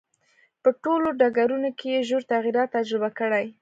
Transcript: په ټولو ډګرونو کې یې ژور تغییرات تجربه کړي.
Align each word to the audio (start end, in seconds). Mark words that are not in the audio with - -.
په 0.63 0.69
ټولو 0.83 1.07
ډګرونو 1.19 1.69
کې 1.77 1.87
یې 1.93 2.01
ژور 2.07 2.23
تغییرات 2.31 2.69
تجربه 2.77 3.09
کړي. 3.19 3.45